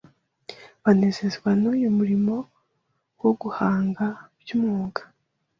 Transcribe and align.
banezezwa 0.83 1.49
n’uyu 1.61 1.89
murimo 1.97 2.35
wo 3.21 3.31
guhanga 3.41 4.05
by’umwuga. 4.41 5.01